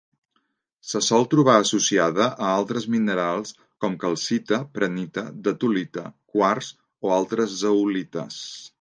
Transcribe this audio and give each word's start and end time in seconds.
Se 0.91 1.01
sol 1.07 1.27
trobar 1.33 1.57
associada 1.65 2.29
a 2.47 2.47
altres 2.55 2.89
minerals 2.95 3.53
com: 3.85 3.99
calcita, 4.05 4.61
prehnita, 4.79 5.27
datolita, 5.51 6.09
quars 6.35 6.75
o 7.09 7.17
altres 7.23 7.59
zeolites. 7.65 8.45